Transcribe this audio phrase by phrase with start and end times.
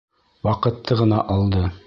[0.47, 1.65] Ваҡытты ғына алды!